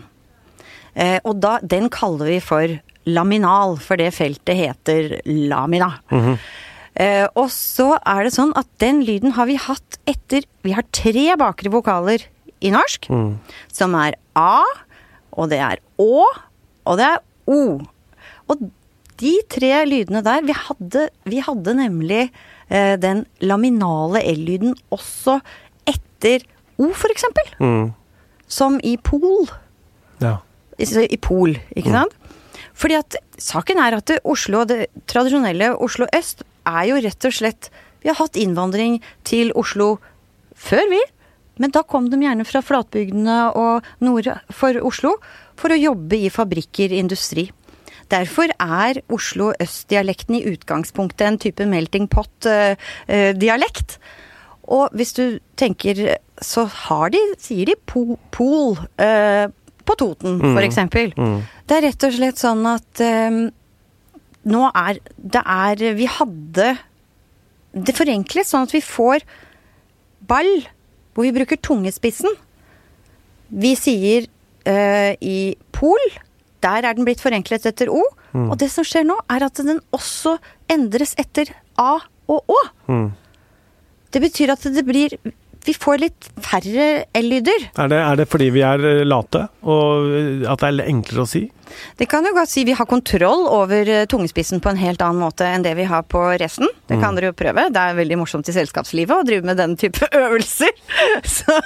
Og 1.24 1.36
da, 1.44 1.58
den 1.64 1.88
kaller 1.92 2.32
vi 2.32 2.40
for 2.44 2.80
laminal, 3.08 3.78
for 3.80 4.00
det 4.00 4.14
feltet 4.16 4.60
heter 4.60 5.14
lamina. 5.28 5.94
Eh, 7.00 7.28
og 7.40 7.48
så 7.54 7.94
er 8.04 8.26
det 8.28 8.34
sånn 8.36 8.52
at 8.60 8.68
den 8.84 9.00
lyden 9.08 9.36
har 9.38 9.48
vi 9.48 9.56
hatt 9.56 9.96
etter 10.10 10.44
Vi 10.66 10.74
har 10.76 10.84
tre 10.92 11.38
bakre 11.40 11.72
vokaler 11.72 12.26
i 12.62 12.70
norsk, 12.74 13.08
som 13.72 13.96
er 13.98 14.18
A, 14.38 14.62
og 15.32 15.50
det 15.50 15.62
er 15.64 15.80
Å, 15.98 16.26
og 16.86 17.00
det 17.00 17.08
er 17.08 17.22
O. 17.50 17.80
Og 18.52 18.68
de 19.22 19.32
tre 19.50 19.72
lydene 19.88 20.22
der 20.26 20.44
Vi 20.46 20.54
hadde, 20.58 21.08
vi 21.26 21.42
hadde 21.42 21.78
nemlig 21.80 22.22
eh, 22.70 22.98
den 23.02 23.26
laminale 23.42 24.22
L-lyden 24.36 24.76
også 24.94 25.40
etter 25.90 26.46
O, 26.78 26.92
for 26.92 27.10
eksempel. 27.14 27.50
Som 28.52 28.80
i 28.84 28.98
Pol. 28.98 29.48
Ja. 30.22 30.40
I, 30.78 30.86
i 30.86 31.18
Pol, 31.22 31.56
ikke 31.78 31.94
sant? 31.94 32.16
Fordi 32.78 32.98
at 32.98 33.18
saken 33.42 33.80
er 33.82 33.98
at 33.98 34.14
Oslo, 34.26 34.64
det 34.66 34.88
tradisjonelle 35.10 35.74
Oslo 35.82 36.08
øst 36.18 36.44
er 36.68 36.84
jo 36.90 37.00
rett 37.02 37.28
og 37.28 37.34
slett 37.36 37.72
Vi 38.02 38.10
har 38.10 38.18
hatt 38.18 38.38
innvandring 38.40 39.00
til 39.28 39.52
Oslo 39.54 40.00
før, 40.58 40.88
vi. 40.90 41.02
Men 41.62 41.70
da 41.70 41.84
kom 41.86 42.08
de 42.10 42.18
gjerne 42.18 42.46
fra 42.50 42.64
flatbygdene 42.66 43.52
og 43.54 43.86
nord 44.02 44.30
for 44.50 44.78
Oslo 44.82 45.16
for 45.60 45.70
å 45.70 45.78
jobbe 45.78 46.18
i 46.18 46.32
fabrikker, 46.34 46.94
industri. 46.98 47.52
Derfor 48.12 48.52
er 48.58 49.04
Oslo 49.14 49.52
øst-dialekten 49.62 50.40
i 50.40 50.44
utgangspunktet 50.52 51.28
en 51.28 51.40
type 51.40 51.68
melting 51.70 52.10
pot-dialekt. 52.12 54.00
og 54.72 54.90
hvis 54.96 55.14
du 55.14 55.40
tenker, 55.58 56.18
så 56.42 56.66
har 56.66 57.10
de, 57.14 57.20
sier 57.38 57.66
de 57.66 57.76
po, 57.86 58.18
pol 58.32 58.78
eh, 58.98 59.48
på 59.86 59.96
Toten, 60.00 60.40
for 60.40 60.64
eksempel. 60.64 61.12
Det 61.68 61.78
er 61.78 61.86
rett 61.90 62.04
og 62.08 62.14
slett 62.16 62.40
sånn 62.40 62.66
at 62.70 63.02
eh, 63.04 63.50
nå 64.50 64.68
er 64.74 65.00
Det 65.16 65.42
er 65.46 65.82
Vi 65.98 66.08
hadde 66.10 66.72
Det 67.72 67.96
forenkles 67.98 68.52
sånn 68.52 68.68
at 68.68 68.74
vi 68.76 68.82
får 68.84 69.26
ball 70.28 70.52
hvor 71.12 71.26
vi 71.28 71.34
bruker 71.36 71.60
tungespissen. 71.60 72.32
Vi 73.52 73.74
sier 73.76 74.24
uh, 74.64 75.12
i 75.20 75.58
pol, 75.76 76.00
der 76.64 76.88
er 76.88 76.96
den 76.96 77.04
blitt 77.04 77.20
forenklet 77.20 77.66
etter 77.68 77.92
O. 77.92 78.00
Og 78.32 78.54
det 78.62 78.70
som 78.72 78.86
skjer 78.88 79.04
nå, 79.04 79.18
er 79.28 79.44
at 79.44 79.60
den 79.60 79.82
også 79.92 80.38
endres 80.72 81.12
etter 81.20 81.52
A 81.76 81.98
og 82.32 82.54
Å. 82.56 82.62
Det 84.12 84.22
betyr 84.24 84.54
at 84.56 84.64
det 84.72 84.86
blir 84.88 85.18
Vi 85.66 85.74
får 85.78 86.02
litt 86.02 86.28
færre 86.42 86.86
L-lyder. 87.18 87.68
Er 87.78 87.90
det, 87.92 87.98
er 88.02 88.22
det 88.22 88.28
fordi 88.32 88.50
vi 88.54 88.64
er 88.66 88.82
eh, 88.88 89.02
late, 89.06 89.46
og 89.62 90.08
eh, 90.18 90.46
at 90.50 90.64
det 90.64 90.72
er 90.72 90.90
enklere 90.90 91.26
å 91.26 91.30
si? 91.30 91.44
Det 92.00 92.08
kan 92.12 92.26
jo 92.28 92.34
godt 92.36 92.52
si 92.52 92.64
vi 92.68 92.74
har 92.76 92.88
kontroll 92.90 93.46
over 93.48 93.88
eh, 93.88 94.06
tungespissen 94.10 94.62
på 94.64 94.72
en 94.72 94.80
helt 94.82 95.04
annen 95.06 95.22
måte 95.22 95.46
enn 95.48 95.64
det 95.66 95.76
vi 95.78 95.86
har 95.88 96.04
på 96.10 96.24
resten. 96.42 96.68
Det 96.90 96.98
kan 97.02 97.16
dere 97.16 97.30
jo 97.30 97.38
prøve. 97.38 97.68
Det 97.72 97.84
er 97.84 98.00
veldig 98.00 98.18
morsomt 98.24 98.50
i 98.50 98.56
selskapslivet 98.56 99.22
å 99.22 99.28
drive 99.28 99.48
med 99.48 99.62
den 99.62 99.78
type 99.80 100.10
øvelser. 100.24 100.74
Så, 101.24 101.60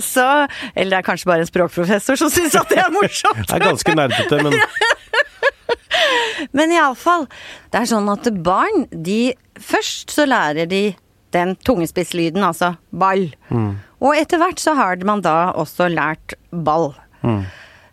så 0.00 0.26
Eller 0.74 0.96
det 0.96 1.02
er 1.02 1.06
kanskje 1.12 1.30
bare 1.30 1.44
en 1.46 1.52
språkprofessor 1.52 2.18
som 2.24 2.32
syns 2.32 2.56
at 2.58 2.72
det 2.72 2.80
er 2.82 2.92
morsomt. 2.94 3.44
Det 3.52 3.58
er 3.58 3.68
ganske 3.68 3.94
nerdete, 3.98 4.42
men 4.42 4.56
Men 6.56 6.72
iallfall, 6.74 7.26
det 7.70 7.82
er 7.82 7.88
sånn 7.90 8.08
at 8.12 8.26
barn, 8.44 8.86
de 8.90 9.34
Først 9.62 10.10
så 10.14 10.24
lærer 10.26 10.66
de 10.66 10.94
den 11.32 11.54
tungespisslyden, 11.64 12.42
altså 12.44 12.74
ball. 12.92 13.28
Og 14.02 14.16
etter 14.18 14.38
hvert 14.42 14.60
så 14.60 14.74
har 14.78 14.96
man 15.06 15.22
da 15.24 15.52
også 15.56 15.88
lært 15.92 16.34
ball. 16.50 16.92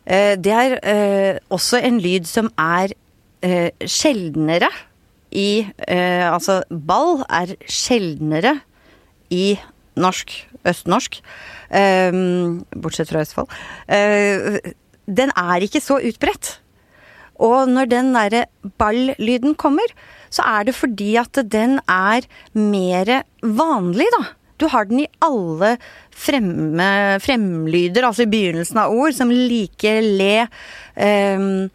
Eh, 0.06 0.36
Det 0.36 0.52
er 0.52 0.78
eh, 0.84 1.38
også 1.50 1.78
en 1.86 2.00
lyd 2.02 2.26
som 2.26 2.50
er 2.58 2.94
eh, 3.44 3.70
sjeldnere 3.86 4.70
i 5.32 5.68
Altså, 5.88 6.64
ball 6.72 7.20
er 7.30 7.52
sjeldnere 7.70 8.56
i 9.30 9.60
norsk, 9.96 10.32
østnorsk, 10.66 11.20
bortsett 12.82 13.12
fra 13.12 13.22
Østfold. 13.22 13.52
Den 15.06 15.30
er 15.38 15.62
ikke 15.62 15.82
så 15.86 16.00
utbredt. 16.02 16.56
Og 17.38 17.70
når 17.70 17.86
den 17.92 18.10
derre 18.16 18.46
ball-lyden 18.82 19.54
kommer, 19.56 19.86
så 20.30 20.46
er 20.46 20.68
det 20.70 20.76
fordi 20.78 21.14
at 21.22 21.40
den 21.50 21.80
er 21.90 22.28
mer 22.54 23.24
vanlig, 23.42 24.08
da. 24.18 24.26
Du 24.60 24.68
har 24.68 24.86
den 24.90 25.06
i 25.06 25.10
alle 25.24 25.78
fremme, 26.12 26.88
fremlyder, 27.24 28.04
altså 28.10 28.26
i 28.26 28.32
begynnelsen 28.32 28.80
av 28.82 28.92
ord, 28.92 29.14
som 29.16 29.32
like, 29.32 29.94
le. 30.04 30.48
Um, 31.00 31.70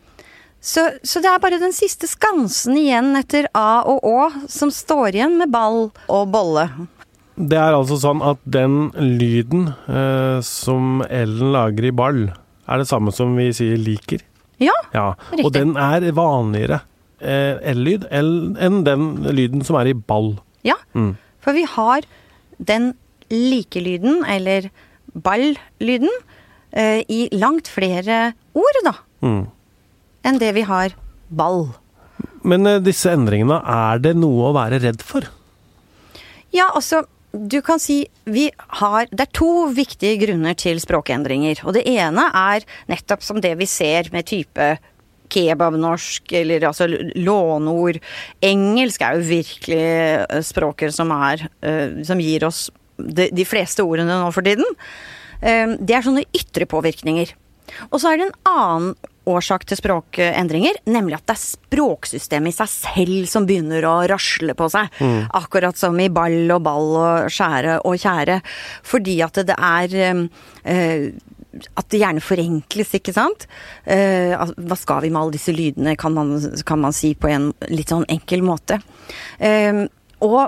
så, 0.65 0.87
så 1.05 1.21
det 1.25 1.29
er 1.33 1.41
bare 1.43 1.61
den 1.61 1.73
siste 1.77 2.09
skansen 2.09 2.77
igjen 2.81 3.11
etter 3.21 3.49
A 3.57 3.83
og 3.89 4.05
Å 4.09 4.29
som 4.49 4.71
står 4.73 5.17
igjen 5.19 5.35
med 5.41 5.51
ball 5.53 5.91
og 6.09 6.23
bolle. 6.33 6.69
det 7.37 7.59
er 7.59 7.75
altså 7.77 7.99
sånn 8.01 8.23
at 8.25 8.39
den 8.47 8.87
lyden 8.97 9.67
eh, 9.91 10.39
som 10.47 11.03
Ellen 11.11 11.51
lager 11.53 11.89
i 11.89 11.93
ball, 11.93 12.23
er 12.65 12.81
det 12.81 12.87
samme 12.89 13.13
som 13.13 13.35
vi 13.37 13.51
sier 13.53 13.77
liker. 13.77 14.23
Ja, 14.63 14.73
Ja, 14.95 15.09
Riktig. 15.33 15.45
og 15.45 15.53
den 15.57 15.75
er 15.77 16.05
vanligere 16.17 16.81
L-lyd 17.25 18.07
enn 18.13 18.83
den 18.87 19.05
lyden 19.35 19.65
som 19.65 19.77
er 19.81 19.91
i 19.91 19.95
ball. 19.97 20.37
ja. 20.65 20.77
Mm. 20.95 21.17
For 21.45 21.53
vi 21.53 21.65
har 21.69 22.03
den 22.59 22.95
likelyden, 23.31 24.23
eller 24.29 24.71
ball-lyden, 25.13 26.09
eh, 26.73 27.03
i 27.09 27.29
langt 27.33 27.69
flere 27.69 28.35
ord, 28.55 28.79
da, 28.85 28.95
Mm. 29.23 29.47
enn 30.25 30.39
det 30.39 30.55
vi 30.55 30.63
har 30.63 30.95
ball. 31.31 31.75
Men 32.43 32.67
eh, 32.67 32.79
disse 32.81 33.11
endringene, 33.13 33.61
er 33.65 33.99
det 33.99 34.15
noe 34.17 34.51
å 34.51 34.55
være 34.55 34.81
redd 34.83 35.03
for? 35.03 35.23
Ja, 36.53 36.71
altså, 36.75 37.03
du 37.35 37.61
kan 37.63 37.81
si 37.83 38.07
vi 38.25 38.51
har 38.79 39.07
Det 39.11 39.21
er 39.21 39.33
to 39.33 39.67
viktige 39.75 40.21
grunner 40.21 40.55
til 40.55 40.79
språkendringer. 40.79 41.65
Og 41.67 41.75
det 41.75 41.83
ene 41.91 42.29
er 42.33 42.63
nettopp 42.89 43.23
som 43.23 43.41
det 43.41 43.57
vi 43.59 43.67
ser 43.67 44.09
med 44.13 44.25
type 44.27 44.79
kebabnorsk, 45.35 46.33
eller 46.41 46.69
altså 46.71 46.87
låneord. 47.19 47.99
Engelsk 48.45 49.03
er 49.05 49.19
jo 49.19 49.27
virkelig 49.29 49.83
eh, 49.83 50.41
språket 50.47 50.95
som 50.95 51.11
er 51.15 51.49
eh, 51.63 52.01
Som 52.07 52.23
gir 52.23 52.47
oss 52.49 52.69
de, 52.99 53.29
de 53.35 53.45
fleste 53.49 53.83
ordene 53.83 54.21
nå 54.23 54.31
for 54.35 54.47
tiden. 54.47 54.69
Eh, 55.43 55.75
Det 55.83 55.97
er 55.99 56.07
sånne 56.07 56.29
ytre 56.31 56.69
påvirkninger. 56.71 57.35
Og 57.91 57.99
så 57.99 58.13
er 58.13 58.21
det 58.21 58.29
en 58.29 58.39
annen 58.47 58.95
årsak 59.25 59.63
til 59.65 59.79
språkendringer, 59.81 60.77
nemlig 60.93 61.17
at 61.17 61.25
det 61.31 61.33
er 61.33 61.41
språksystemet 61.41 62.53
i 62.53 62.57
seg 62.59 62.69
selv 62.69 63.29
som 63.31 63.47
begynner 63.49 63.87
å 63.89 63.95
rasle 64.11 64.53
på 64.59 64.67
seg. 64.69 64.93
Akkurat 65.33 65.81
som 65.81 65.97
i 65.99 66.11
ball 66.13 66.45
og 66.53 66.61
ball 66.67 66.91
og 67.01 67.31
skjære 67.33 67.79
og 67.89 67.97
kjære. 68.05 68.37
Fordi 68.85 69.17
at 69.25 69.41
det 69.49 69.57
er 69.57 69.97
eh, 70.05 71.07
At 71.79 71.91
det 71.93 72.01
gjerne 72.03 72.25
forenkles, 72.25 72.95
ikke 72.99 73.15
sant? 73.17 73.47
Eh, 73.85 74.35
hva 74.35 74.79
skal 74.79 75.05
vi 75.05 75.13
med 75.13 75.21
alle 75.23 75.37
disse 75.37 75.55
lydene, 75.55 75.97
kan 76.01 76.15
man, 76.17 76.37
kan 76.67 76.81
man 76.83 76.97
si 76.97 77.15
på 77.15 77.31
en 77.31 77.53
litt 77.71 77.93
sånn 77.93 78.07
enkel 78.13 78.45
måte. 78.47 78.81
Eh, 79.39 79.85
og 80.25 80.43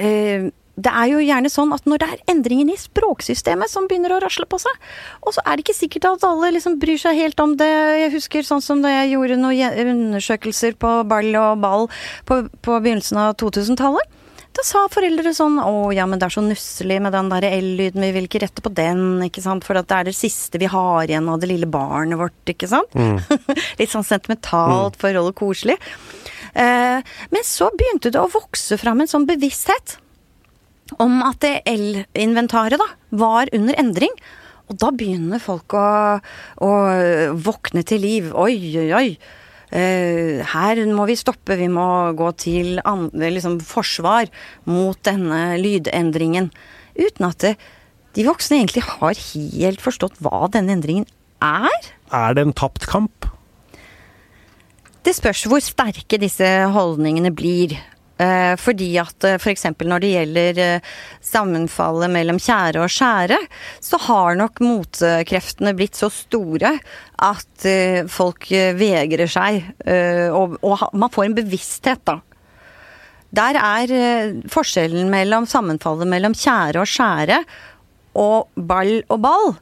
eh, 0.00 0.50
det 0.80 0.92
er 0.96 1.08
jo 1.10 1.20
gjerne 1.20 1.50
sånn 1.52 1.74
at 1.76 1.86
når 1.88 2.00
det 2.00 2.08
er 2.08 2.22
endringen 2.32 2.70
i 2.72 2.78
språksystemet 2.78 3.70
som 3.70 3.88
begynner 3.90 4.14
å 4.16 4.20
rasle 4.22 4.46
på 4.48 4.60
seg, 4.62 4.76
og 5.20 5.34
så 5.36 5.44
er 5.44 5.58
det 5.58 5.66
ikke 5.66 5.76
sikkert 5.76 6.08
at 6.12 6.28
alle 6.28 6.52
liksom 6.56 6.78
bryr 6.80 7.00
seg 7.00 7.18
helt 7.18 7.42
om 7.42 7.56
det. 7.60 7.68
Jeg 8.04 8.14
husker 8.14 8.46
sånn 8.46 8.64
som 8.64 8.80
da 8.84 8.92
jeg 8.94 9.12
gjorde 9.14 9.40
noen 9.40 9.92
undersøkelser 9.96 10.78
på 10.80 10.94
ball 11.10 11.34
og 11.36 11.60
ball 11.64 11.90
på, 12.28 12.42
på 12.64 12.80
begynnelsen 12.80 13.20
av 13.20 13.36
2000-tallet. 13.42 14.16
Da 14.60 14.64
sa 14.68 14.80
foreldre 14.92 15.30
sånn 15.32 15.54
Å 15.56 15.88
ja, 15.96 16.04
men 16.04 16.20
det 16.20 16.26
er 16.26 16.34
så 16.34 16.42
nusselig 16.44 16.98
med 17.00 17.14
den 17.16 17.30
der 17.32 17.46
L-lyden, 17.48 18.02
vi 18.04 18.10
vil 18.12 18.26
ikke 18.26 18.42
rette 18.42 18.60
på 18.60 18.68
den, 18.76 19.22
ikke 19.24 19.40
sant. 19.40 19.64
For 19.64 19.78
det 19.78 19.88
er 19.96 20.10
det 20.10 20.12
siste 20.12 20.60
vi 20.60 20.68
har 20.68 21.08
igjen 21.08 21.30
av 21.32 21.38
det 21.40 21.48
lille 21.48 21.68
barnet 21.70 22.20
vårt, 22.20 22.36
ikke 22.52 22.68
sant. 22.68 22.92
Litt 23.80 23.88
sånn 23.88 24.04
sentimentalt 24.04 25.00
forhold 25.00 25.32
og 25.32 25.38
koselig. 25.40 25.78
Eh, 26.52 27.00
men 27.32 27.48
så 27.48 27.70
begynte 27.72 28.12
det 28.12 28.20
å 28.20 28.28
vokse 28.28 28.76
fram 28.76 29.00
en 29.00 29.08
sånn 29.08 29.24
bevissthet 29.30 29.96
om 31.00 31.22
at 31.24 31.40
det 31.40 31.56
el-inventaret 31.70 32.84
da 32.84 32.90
var 33.16 33.48
under 33.56 33.80
endring. 33.80 34.12
Og 34.68 34.76
da 34.76 34.92
begynner 34.92 35.40
folk 35.40 35.72
å, 35.72 35.88
å 36.60 36.70
våkne 37.48 37.88
til 37.88 38.04
liv. 38.04 38.28
Oi, 38.36 38.58
oi, 38.76 38.90
oi. 38.92 39.08
Eh, 39.70 40.40
her 40.52 40.80
må 40.90 41.06
vi 41.06 41.18
stoppe, 41.18 41.54
vi 41.58 41.68
må 41.70 41.86
gå 42.18 42.30
til 42.42 42.80
andre, 42.82 43.30
liksom 43.30 43.60
forsvar 43.62 44.30
mot 44.66 44.98
denne 45.06 45.60
lydendringen. 45.62 46.50
Uten 46.98 47.28
at 47.28 47.44
det, 47.44 47.54
de 48.18 48.26
voksne 48.26 48.58
egentlig 48.58 48.82
har 48.88 49.14
helt 49.14 49.82
forstått 49.84 50.18
hva 50.24 50.48
denne 50.50 50.74
endringen 50.74 51.06
er. 51.44 51.92
Er 52.10 52.34
det 52.34 52.48
en 52.48 52.56
tapt 52.56 52.88
kamp? 52.90 53.28
Det 55.06 55.14
spørs 55.16 55.46
hvor 55.48 55.62
sterke 55.64 56.18
disse 56.20 56.48
holdningene 56.74 57.30
blir. 57.32 57.78
Eh, 58.20 58.54
fordi 58.60 58.90
at 59.00 59.24
f.eks. 59.38 59.62
For 59.78 59.88
når 59.88 60.02
det 60.04 60.08
gjelder 60.12 60.58
eh, 60.60 60.88
sammenfallet 61.24 62.10
mellom 62.12 62.40
tjære 62.42 62.82
og 62.84 62.90
skjære, 62.92 63.38
så 63.80 64.00
har 64.08 64.36
nok 64.36 64.60
motkreftene 64.64 65.72
blitt 65.78 65.96
så 65.96 66.10
store 66.12 66.74
at 67.24 67.64
eh, 67.70 68.02
folk 68.12 68.50
eh, 68.52 68.74
vegrer 68.76 69.30
seg. 69.30 69.62
eh, 69.88 70.28
og, 70.28 70.58
og 70.60 70.84
man 71.00 71.12
får 71.14 71.30
en 71.30 71.38
bevissthet, 71.38 72.02
da. 72.10 72.18
Der 73.30 73.56
er 73.62 73.92
eh, 73.94 74.36
forskjellen 74.50 75.08
mellom 75.12 75.46
sammenfallet 75.48 76.08
mellom 76.10 76.34
tjære 76.36 76.82
og 76.82 76.88
skjære 76.90 77.40
og 78.20 78.48
ball 78.68 78.96
og 79.06 79.20
ball. 79.22 79.52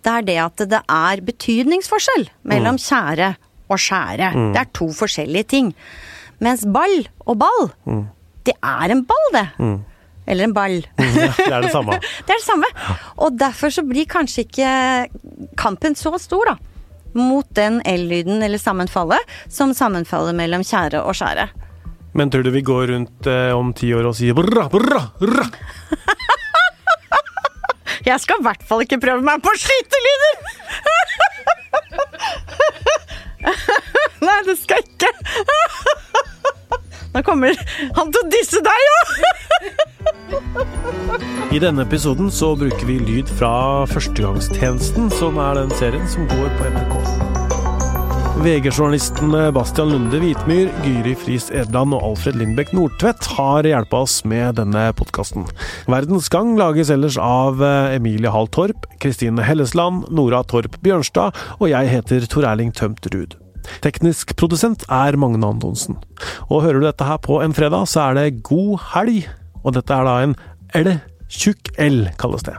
Det 0.00 0.12
er 0.16 0.22
det 0.24 0.38
at 0.40 0.62
det 0.72 0.78
er 0.88 1.20
betydningsforskjell 1.26 2.30
mellom 2.48 2.78
tjære 2.80 3.34
og 3.70 3.78
skjære. 3.78 4.30
Det 4.54 4.62
er 4.64 4.70
to 4.74 4.88
forskjellige 4.96 5.50
ting. 5.52 5.74
Mens 6.40 6.64
ball 6.72 7.02
og 7.28 7.36
ball, 7.42 7.70
det 8.48 8.54
er 8.64 8.92
en 8.94 9.02
ball, 9.08 9.26
det. 9.36 9.46
Eller 10.30 10.46
en 10.48 10.54
ball. 10.56 10.78
Ja, 11.00 11.32
det 11.36 11.52
er 11.52 11.62
det 11.66 11.72
samme. 11.74 11.96
Det 12.26 12.32
er 12.32 12.38
det 12.38 12.44
samme. 12.46 12.68
Og 13.20 13.36
derfor 13.40 13.72
så 13.74 13.82
blir 13.86 14.06
kanskje 14.08 14.44
ikke 14.46 14.70
kampen 15.58 15.96
så 15.98 16.14
stor, 16.22 16.52
da. 16.52 16.56
Mot 17.18 17.48
den 17.58 17.80
L-lyden 17.90 18.38
eller 18.46 18.60
sammenfallet 18.62 19.32
som 19.50 19.72
sammenfallet 19.74 20.36
mellom 20.38 20.62
tjære 20.64 21.00
og 21.02 21.16
skjære. 21.18 21.48
Men 22.14 22.30
tror 22.30 22.42
du 22.46 22.50
vi 22.54 22.62
går 22.66 22.88
rundt 22.94 23.26
eh, 23.30 23.50
om 23.54 23.72
ti 23.76 23.90
år 23.94 24.06
og 24.10 24.16
sier 24.18 24.34
brra, 24.38 24.68
brra, 24.70 25.02
brra? 25.20 25.46
Jeg 28.06 28.22
skal 28.22 28.40
i 28.40 28.46
hvert 28.46 28.62
fall 28.66 28.80
ikke 28.86 28.98
prøve 29.02 29.22
meg 29.26 29.42
på 29.44 29.52
skytelyder! 29.60 30.34
Nei, 34.20 34.38
det 34.46 34.56
skal 34.60 34.80
jeg 34.80 34.86
ikke. 34.90 35.10
Nå 37.14 37.22
kommer 37.26 37.56
han 37.96 38.12
til 38.14 38.22
å 38.22 38.30
disse 38.30 38.60
deg 38.64 38.90
òg! 38.96 39.08
I 41.50 41.58
denne 41.58 41.82
episoden 41.82 42.30
så 42.30 42.52
bruker 42.58 42.86
vi 42.86 43.00
lyd 43.02 43.30
fra 43.40 43.84
Førstegangstjenesten, 43.90 45.10
som 45.18 45.40
er 45.42 45.58
den 45.58 45.72
serien 45.80 46.06
som 46.10 46.28
går 46.30 46.52
på 46.58 46.70
NRK. 46.70 46.94
VG-journalistene 48.40 49.50
Bastian 49.52 49.90
Lunde 49.92 50.16
Hvitmyr, 50.22 50.70
Gyri 50.86 51.12
Friis 51.18 51.50
Edland 51.52 51.92
og 51.92 52.06
Alfred 52.12 52.38
Lindbekk 52.40 52.70
Nordtvedt 52.72 53.28
har 53.34 53.68
hjulpet 53.68 53.98
oss 53.98 54.14
med 54.24 54.56
denne 54.56 54.86
podkasten. 54.96 55.44
Verdens 55.90 56.30
Gang 56.32 56.54
lages 56.56 56.94
ellers 56.94 57.18
av 57.20 57.60
eh, 57.60 57.98
Emilie 57.98 58.32
Hall 58.32 58.48
Torp, 58.48 58.88
Kristine 59.02 59.44
Hellesland, 59.44 60.08
Nora 60.08 60.40
Torp 60.48 60.80
Bjørnstad, 60.80 61.36
og 61.58 61.68
jeg 61.74 61.92
heter 61.92 62.24
Tor 62.32 62.48
Erling 62.54 62.72
Tømt 62.72 63.12
Ruud. 63.12 63.36
Teknisk 63.84 64.34
produsent 64.40 64.84
er 64.88 65.18
Magne 65.20 65.46
Antonsen. 65.46 65.98
Og 66.48 66.64
hører 66.64 66.80
du 66.80 66.88
dette 66.88 67.06
her 67.06 67.20
på 67.22 67.40
en 67.44 67.56
fredag, 67.56 67.88
så 67.90 68.08
er 68.08 68.18
det 68.18 68.42
god 68.46 68.78
helg, 68.94 69.28
og 69.64 69.76
dette 69.76 69.96
er 69.96 70.08
da 70.08 70.18
en 70.24 70.36
L, 70.80 70.94
tjukk 71.30 71.72
L 71.80 72.04
kalles 72.20 72.46
det. 72.46 72.56